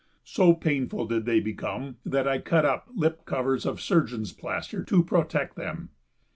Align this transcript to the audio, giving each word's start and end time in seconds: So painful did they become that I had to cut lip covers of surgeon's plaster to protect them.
So 0.23 0.55
painful 0.55 1.05
did 1.05 1.25
they 1.27 1.39
become 1.39 1.97
that 2.03 2.27
I 2.27 2.37
had 2.37 2.45
to 2.45 2.49
cut 2.49 2.97
lip 2.97 3.23
covers 3.23 3.67
of 3.67 3.79
surgeon's 3.79 4.31
plaster 4.33 4.83
to 4.83 5.03
protect 5.03 5.55
them. 5.55 5.89